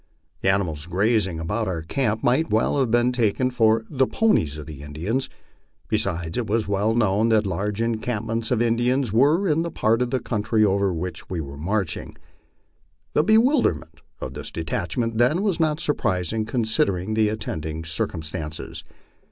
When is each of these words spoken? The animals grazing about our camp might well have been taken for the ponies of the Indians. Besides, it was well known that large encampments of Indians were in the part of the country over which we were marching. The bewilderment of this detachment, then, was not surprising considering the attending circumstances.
The 0.41 0.49
animals 0.49 0.87
grazing 0.87 1.39
about 1.39 1.67
our 1.67 1.83
camp 1.83 2.23
might 2.23 2.49
well 2.49 2.79
have 2.79 2.89
been 2.89 3.11
taken 3.11 3.51
for 3.51 3.83
the 3.87 4.07
ponies 4.07 4.57
of 4.57 4.65
the 4.65 4.81
Indians. 4.81 5.29
Besides, 5.89 6.39
it 6.39 6.47
was 6.47 6.67
well 6.67 6.95
known 6.95 7.29
that 7.29 7.45
large 7.45 7.83
encampments 7.83 8.49
of 8.49 8.63
Indians 8.63 9.13
were 9.13 9.47
in 9.47 9.61
the 9.61 9.69
part 9.69 10.01
of 10.01 10.09
the 10.09 10.19
country 10.19 10.65
over 10.65 10.91
which 10.91 11.29
we 11.29 11.39
were 11.39 11.55
marching. 11.55 12.15
The 13.13 13.23
bewilderment 13.23 14.01
of 14.19 14.33
this 14.33 14.49
detachment, 14.49 15.19
then, 15.19 15.43
was 15.43 15.59
not 15.59 15.79
surprising 15.79 16.45
considering 16.45 17.13
the 17.13 17.29
attending 17.29 17.83
circumstances. 17.85 18.83